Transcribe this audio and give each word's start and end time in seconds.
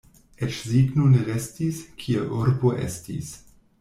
Eĉ 0.45 0.55
signo 0.69 1.09
ne 1.11 1.21
restis, 1.27 1.81
kie 2.05 2.25
urbo 2.41 2.73
estis. 2.87 3.31